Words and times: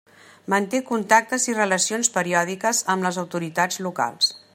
Manté 0.53 0.79
contactes 0.87 1.45
i 1.51 1.55
relacions 1.57 2.11
periòdiques 2.15 2.81
amb 2.95 3.07
les 3.09 3.21
autoritats 3.25 3.79
locals. 3.89 4.33